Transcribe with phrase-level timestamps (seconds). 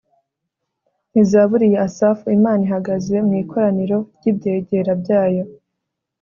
[1.13, 2.23] ni zaburi ya asafu.
[2.37, 5.43] imana ihagaze mu ikoraniro ry'ibyegera byayo